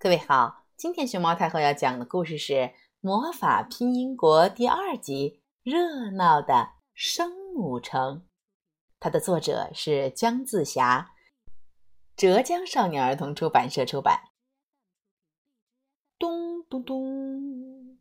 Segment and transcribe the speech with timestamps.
[0.00, 2.52] 各位好，今天熊猫太后要讲的故事是
[3.00, 8.18] 《魔法拼音国》第二集《热闹的声母城》，
[9.00, 11.10] 它的作者是姜自霞，
[12.14, 14.20] 浙江少年儿童出版社出版。
[16.16, 17.98] 咚咚咚！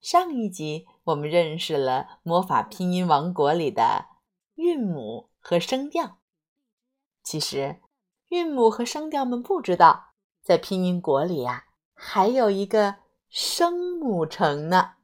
[0.00, 4.06] 上一集我们认识了魔法拼音王国里的
[4.56, 6.18] 韵母和声调，
[7.22, 7.80] 其实
[8.30, 10.08] 韵母和声调们不知道。
[10.42, 12.96] 在拼音国里呀，还有一个
[13.28, 14.94] 声母城呢。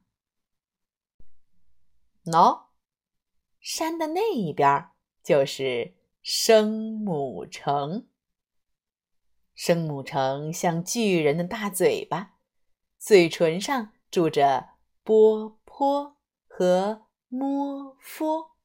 [2.25, 2.65] 喏，
[3.59, 4.89] 山的那一边
[5.23, 6.69] 就是声
[6.99, 8.07] 母城。
[9.55, 12.35] 声母城像巨人的大嘴巴，
[12.97, 14.71] 嘴唇上住着
[15.03, 16.17] 波坡
[16.47, 18.57] 和摸佛。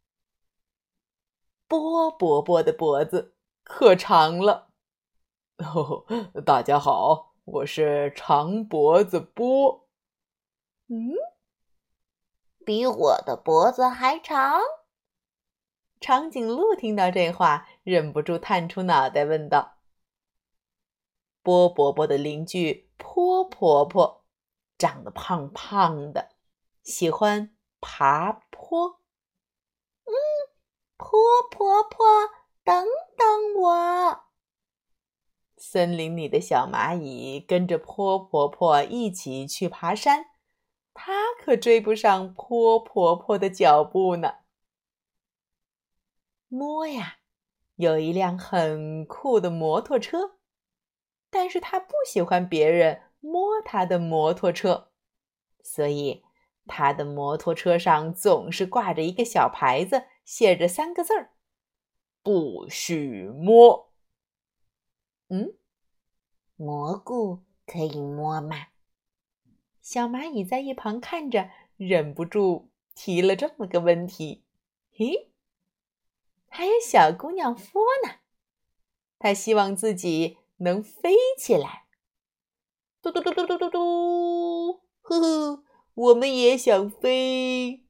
[1.69, 4.72] 波伯伯的脖子可长了。
[5.59, 6.05] 哦，
[6.45, 9.87] 大家好，我是长脖子波。
[10.89, 11.13] 嗯，
[12.65, 14.61] 比我的脖子还长。
[16.01, 19.77] 长颈鹿听到这话，忍不住探出脑袋问道
[21.43, 24.25] ：“波伯伯的邻居坡婆婆，
[24.79, 26.31] 长得胖胖的，
[26.83, 29.01] 喜欢爬坡。
[30.05, 30.13] 嗯，
[30.97, 31.17] 坡
[31.51, 32.05] 婆婆，
[32.65, 32.85] 等
[33.17, 33.62] 等我。”
[35.73, 40.27] 森林里的小蚂蚁跟着坡婆婆一起去爬山，
[40.93, 44.35] 它可追不上坡婆婆的脚步呢。
[46.49, 47.21] 摸呀，
[47.77, 50.33] 有一辆很酷的摩托车，
[51.31, 54.91] 但是他不喜欢别人摸他的摩托车，
[55.63, 56.23] 所以
[56.67, 61.31] 他的摩托车上总是挂着一个小牌子，写着三个字儿
[62.23, 63.91] ：“不许摸。”
[65.33, 65.55] 嗯，
[66.63, 68.69] 蘑菇可以摸吗？
[69.81, 74.45] 小蚂蚁在一旁看着，忍不住提了这么个问题。
[74.97, 75.33] 嘿，
[76.49, 78.21] 还有小姑娘佛呢，
[79.19, 81.87] 她希望自己能飞起来。
[83.01, 85.65] 嘟嘟嘟嘟嘟嘟嘟，呵呵，
[85.95, 87.85] 我们也想飞。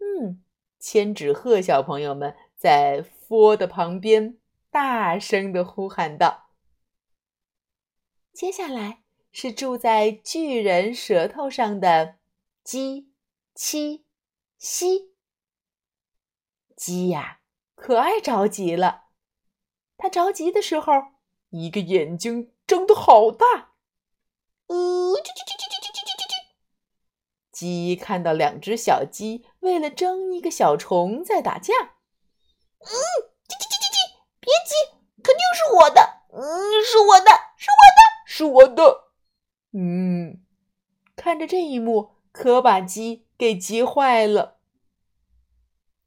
[0.00, 0.42] 嗯，
[0.80, 4.38] 千纸鹤小朋友们在佛的旁边
[4.72, 6.47] 大声的呼喊道。
[8.38, 12.18] 接下来是住在巨人舌头上的
[12.62, 13.10] 鸡、
[13.52, 14.04] 七、
[14.56, 15.10] 西。
[16.76, 17.40] 鸡呀，
[17.74, 19.06] 可爱着急了。
[19.96, 20.92] 它着急的时候，
[21.48, 23.72] 一个眼睛睁得好大。
[24.68, 26.34] 呃，叽叽叽叽叽叽叽叽叽。
[27.50, 31.74] 鸡看到两只小鸡为了争一个小虫在打架。
[31.74, 32.86] 嗯，
[33.48, 33.96] 叽叽叽叽叽，
[34.38, 34.74] 别急，
[35.24, 36.20] 肯定是我的。
[36.30, 36.40] 嗯，
[36.84, 38.08] 是我的，是我的。
[38.30, 39.08] 是我的，
[39.72, 40.44] 嗯，
[41.28, 44.60] 看着这一幕，可把鸡给急坏了。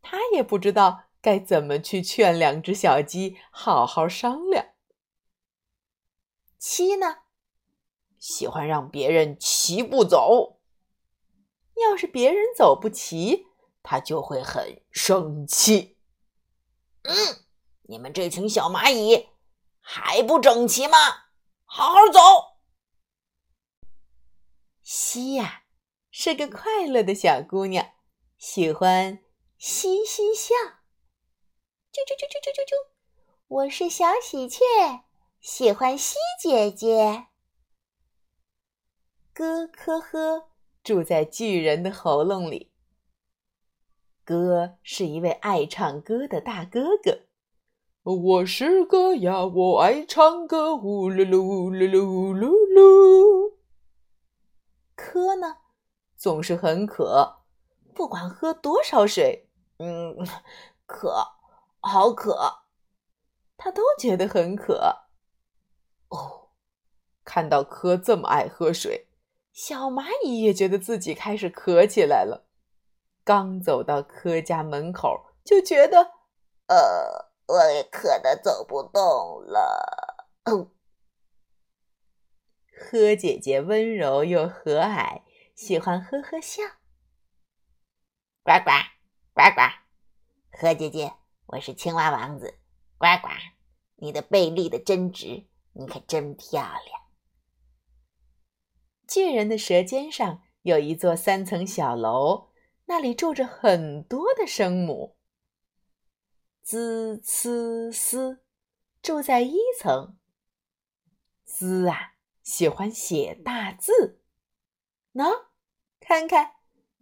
[0.02, 4.70] 他也不知道该怎么去劝两只小鸡好好商量。
[6.58, 7.18] 七呢，
[8.18, 10.60] 喜欢让别人齐步走，
[11.76, 13.46] 要是别人走不齐，
[13.84, 16.00] 他就会很生气。
[17.04, 17.14] 嗯，
[17.84, 19.30] 你们这群小蚂蚁
[19.82, 20.98] 还不整齐吗？
[21.66, 22.20] 好好走。
[24.84, 25.64] 西呀，
[26.10, 27.92] 是个快乐的小姑娘，
[28.38, 29.20] 喜欢
[29.58, 30.56] 嘻嘻笑。
[31.92, 32.74] 啾啾啾啾啾啾啾，
[33.48, 34.60] 我是小喜鹊，
[35.40, 37.28] 喜欢西姐姐。
[39.34, 40.50] 咯咯呵，
[40.84, 42.72] 住在巨人的喉咙里。
[44.24, 47.22] 哥是一位爱唱歌的大哥哥。
[48.04, 53.21] 我是歌呀，我爱唱歌，呜噜噜呜噜噜噜噜。
[55.12, 55.58] 柯呢，
[56.16, 57.42] 总是很渴，
[57.94, 59.50] 不管喝多少水，
[59.80, 60.16] 嗯，
[60.86, 61.34] 渴，
[61.82, 62.62] 好渴，
[63.58, 65.08] 他都觉得很渴。
[66.08, 66.52] 哦，
[67.26, 69.10] 看到柯这么爱喝水，
[69.52, 72.48] 小蚂蚁也觉得自己开始渴起来了。
[73.26, 76.14] 刚走到柯家门口，就觉得，
[76.68, 77.32] 呃。
[77.48, 80.26] 我也渴得走不动了。
[82.82, 85.22] 呵姐姐温柔又和蔼，
[85.54, 86.64] 喜欢呵呵笑。
[88.44, 88.72] 呱呱
[89.34, 89.62] 呱呱，
[90.58, 91.14] 呵姐姐，
[91.46, 92.60] 我是青蛙王子。
[92.98, 93.30] 呱呱，
[93.98, 97.02] 你的贝粒的真直，你可真漂亮。
[99.08, 102.50] 巨人的舌尖上有一座三层小楼，
[102.86, 105.18] 那里住着很多的声母。
[106.64, 108.44] z c s
[109.02, 110.18] 住在一层
[111.46, 112.14] ，z 啊
[112.52, 114.20] 喜欢写大字。
[115.14, 115.46] 喏，
[116.02, 116.56] 看看，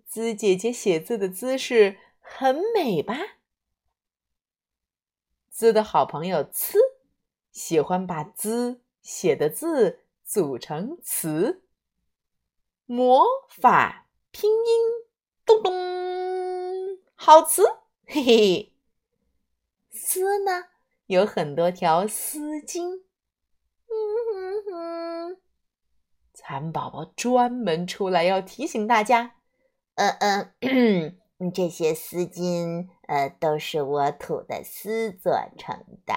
[0.06, 3.16] 滋姐姐写字的姿势很美吧？
[5.50, 6.78] 姿的好朋友呲，
[7.52, 11.64] 喜欢把滋写的字组成词。
[12.86, 15.08] 魔法拼音，
[15.44, 17.64] 咚咚，好词，
[18.06, 18.74] 嘿嘿。
[19.90, 20.66] 丝呢，
[21.08, 23.09] 有很多条丝巾。
[24.00, 25.38] 嗯哼哼，
[26.34, 29.36] 蚕宝宝专门出来要提醒大家，
[29.96, 30.10] 嗯
[30.60, 31.18] 嗯，
[31.54, 36.14] 这些丝巾，呃，都是我吐的丝做成的。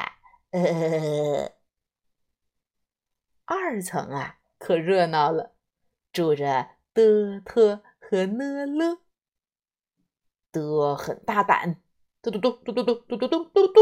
[0.52, 1.52] 呃，
[3.46, 5.54] 二层啊，可热闹了，
[6.12, 8.98] 住着的、特和呢了。
[10.52, 11.80] 的很大胆。
[12.20, 13.80] 嘟嘟嘟嘟嘟嘟嘟嘟嘟嘟嘟，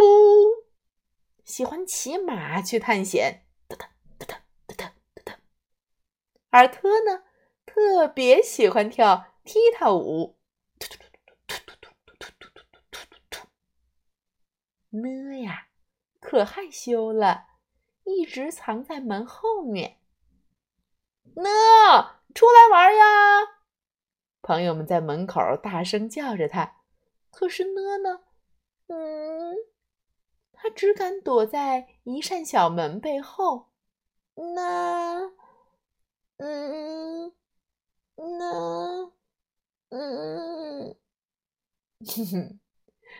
[1.45, 3.45] 喜欢骑马去探险。
[6.51, 7.23] 而特呢，
[7.65, 10.37] 特别喜欢跳踢踏舞。
[14.91, 15.69] 呢呀，
[16.21, 17.47] 可害羞了，
[18.05, 19.99] 一直藏在门后面。
[21.37, 21.49] 呢，
[22.35, 23.05] 出来玩呀！
[24.43, 26.79] 朋友们在门口大声叫着他，
[27.31, 28.23] 可是呢呢，
[28.89, 29.55] 嗯，
[30.53, 33.69] 他只敢躲在一扇小门背后。
[34.57, 35.33] 呢。
[36.43, 37.33] 嗯，
[38.17, 39.13] 那，
[39.91, 40.97] 嗯，
[42.07, 42.61] 哼哼，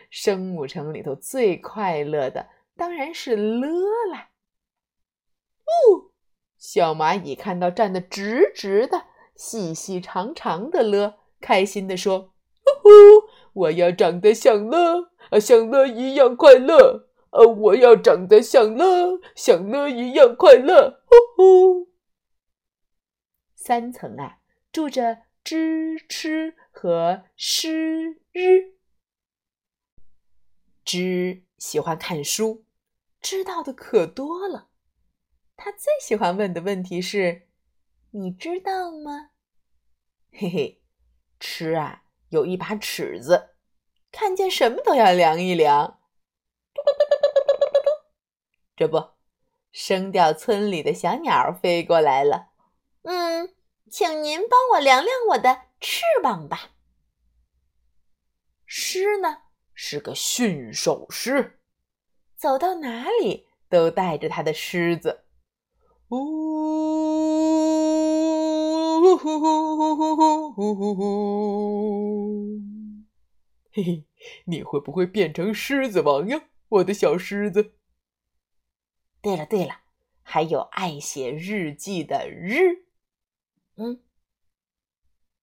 [0.09, 3.67] 生母城里头最快乐的当然是了
[4.11, 4.31] 啦。
[5.65, 6.11] 哦，
[6.57, 12.33] 小蚂蚁看到站得直直的、细细长长的了，开心地说
[12.81, 12.89] ：“呼呼，
[13.53, 17.07] 我要长得像乐。”啊，像乐一样快乐！
[17.29, 21.03] 呃，我要长得像乐，像乐一样快乐！
[21.05, 21.90] 呼呼。
[23.63, 24.39] 三层啊，
[24.71, 28.73] 住着知、吃和诗、日。
[30.83, 32.65] 知喜欢看书，
[33.21, 34.69] 知道的可多了。
[35.55, 37.49] 他最喜欢问的问题是
[38.09, 39.29] ：“你知道吗？”
[40.33, 40.81] 嘿嘿，
[41.39, 43.57] 吃啊，有一把尺子，
[44.11, 45.99] 看见什么都要量一量。
[48.75, 49.11] 这不，
[49.71, 52.50] 声调村里的小鸟飞过来了。
[53.03, 53.55] 嗯，
[53.89, 56.71] 请您帮我量量我的翅膀吧。
[58.65, 59.39] 狮呢，
[59.73, 61.59] 是个驯兽师，
[62.35, 65.25] 走到哪里都带着他的狮子。
[66.09, 66.17] 呜
[69.01, 70.15] 呼呼呼呼
[70.53, 72.61] 呼呼呼。
[73.73, 74.05] 嘿嘿，
[74.45, 77.73] 你会不会变成狮子王呀，我的小狮子？
[79.21, 79.79] 对了对了，
[80.21, 82.85] 还有爱写日记的日。
[83.81, 83.99] 嗯，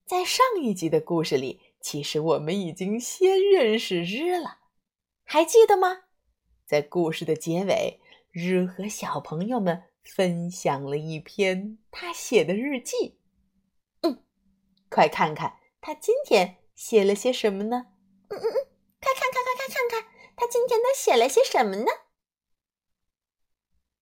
[0.07, 4.61] 在上一集的故事里，其实我们已经先认识日了，
[5.25, 6.05] 还记得吗？
[6.65, 8.01] 在故事的结尾，
[8.31, 13.19] 日和小朋友们分享了一篇他写的日记。
[14.03, 14.25] 嗯，
[14.89, 17.87] 快看看他今天写了些什么呢？
[18.29, 18.55] 嗯嗯嗯，
[19.01, 21.91] 快看看，快看看看，他今天都写了些什么呢？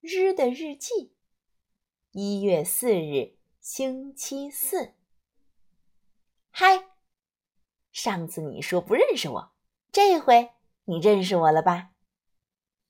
[0.03, 1.15] 日的日记，
[2.13, 3.36] 一月四日，
[3.69, 4.95] 星期四。
[6.51, 6.87] 嗨，
[7.91, 9.53] 上次你说不认识我，
[9.91, 10.53] 这回
[10.85, 11.91] 你认识我了吧？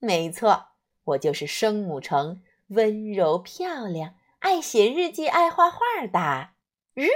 [0.00, 0.72] 没错，
[1.04, 5.80] 我就是生母城温柔漂亮、爱写日记、爱画画
[6.12, 6.50] 的
[6.92, 7.08] 日。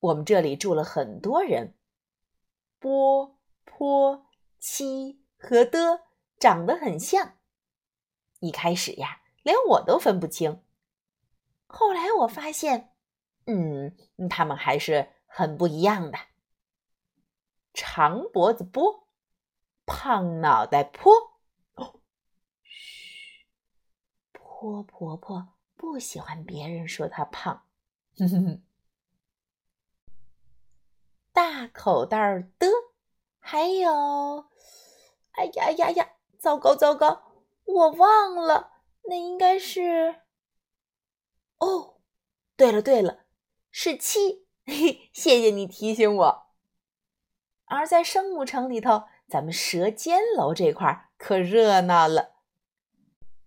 [0.00, 1.76] 我们这里住了很多人。
[2.78, 4.26] 波、坡、
[4.58, 6.06] 七和的
[6.38, 7.36] 长得很像，
[8.38, 10.62] 一开始呀，连我都分不清。
[11.72, 12.92] 后来我发现，
[13.46, 13.96] 嗯，
[14.28, 16.18] 他们还是很不一样的。
[17.72, 19.06] 长脖子波，
[19.86, 21.12] 胖脑袋坡。
[21.74, 22.00] 哦，
[22.62, 23.46] 嘘，
[24.32, 27.62] 坡婆婆不喜欢别人说她胖。
[28.18, 28.62] 哼哼哼。
[31.32, 32.18] 大口袋
[32.58, 32.66] 的，
[33.38, 34.48] 还有，
[35.30, 36.10] 哎呀呀呀！
[36.38, 37.22] 糟糕糟糕，
[37.64, 38.72] 我忘了，
[39.02, 40.22] 那应该是……
[42.60, 43.20] 对了对了，
[43.70, 44.46] 是七。
[44.66, 46.46] 嘿，谢谢你提醒我。
[47.64, 52.34] 而在生母城里头，咱们舌尖楼这块可热闹了。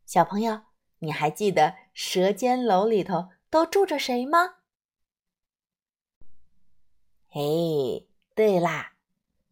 [0.03, 0.61] 小朋友，
[0.97, 4.55] 你还记得舌尖楼里头都住着谁吗？
[7.33, 8.93] 哎，对啦，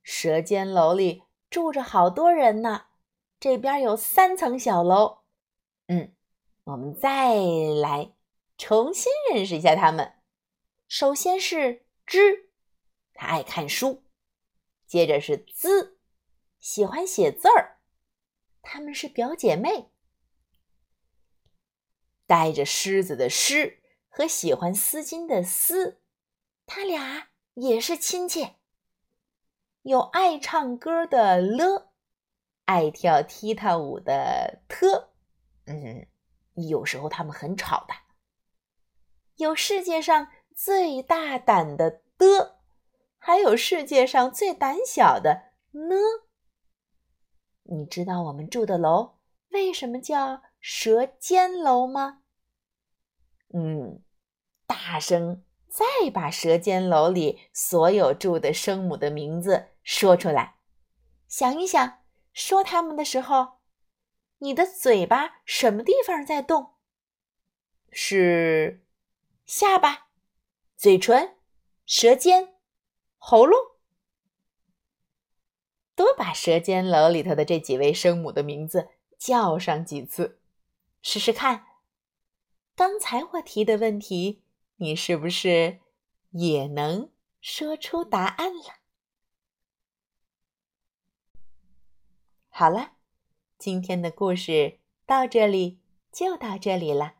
[0.01, 2.86] 舌尖楼里住着好多人呢。
[3.39, 5.20] 这边有三层小楼，
[5.86, 6.15] 嗯，
[6.63, 7.36] 我们再
[7.80, 8.13] 来
[8.62, 10.13] 重新认识一下它们。
[10.88, 12.51] 首先是知，
[13.12, 14.03] 他爱看书；
[14.86, 15.98] 接着是滋，
[16.60, 17.80] 喜欢写字儿。
[18.62, 19.89] 它们是表姐妹。
[22.27, 26.00] 带着狮子的狮和喜欢丝巾的丝，
[26.68, 28.58] 他俩也是亲戚。
[29.82, 31.94] 有爱唱歌的了，
[32.65, 35.15] 爱跳踢踏舞的特，
[35.65, 36.08] 嗯，
[36.53, 37.96] 有时候他们很吵的。
[39.41, 42.60] 有世界上最大胆的的，
[43.17, 45.95] 还有世界上最胆小的呢。
[47.63, 49.17] 你知道我们住的楼
[49.50, 52.21] 为什么叫舌尖楼吗？
[53.53, 54.03] 嗯，
[54.67, 60.57] 大声再把舌尖楼里所有住的声母的名字说出来。
[61.27, 63.53] 想一想，说他们的时候，
[64.38, 66.75] 你的嘴巴什么地方在动？
[67.91, 68.86] 是
[69.53, 70.08] 下巴、
[70.77, 71.36] 嘴唇、
[71.86, 72.55] 舌尖、
[73.17, 73.60] 喉咙。
[75.93, 80.39] 多把舌尖楼里头的这几位声母的名字叫上几次，
[81.01, 81.67] 试试看。
[82.77, 84.41] 刚才我提的问题，
[84.77, 85.81] 你是不是
[86.29, 88.75] 也能说出答案了？
[92.48, 92.93] 好了，
[93.58, 97.15] 今天的故事到这里就到这里了。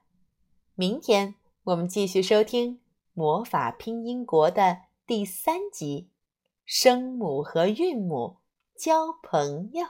[0.76, 2.78] 明天我们继续收听
[3.14, 6.10] 《魔法拼音国》的第三集：
[6.66, 8.38] 声母和韵母
[8.76, 9.86] 交朋友。